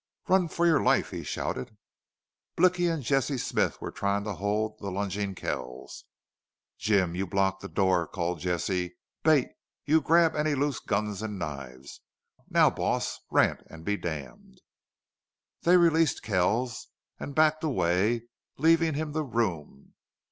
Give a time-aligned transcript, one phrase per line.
[0.27, 1.77] "Run for your life!" he shouted.
[2.55, 6.05] Blicky and Jesse Smith were trying to hold the lunging Kells.
[6.79, 8.97] "Jim, you block the door," called Jesse.
[9.21, 9.49] "Bate,
[9.85, 12.01] you grab any loose guns an' knives....
[12.49, 14.59] Now, boss, rant an' be damned!"
[15.61, 16.87] They released Kells
[17.19, 18.23] and backed away,
[18.57, 19.93] leaving him the room.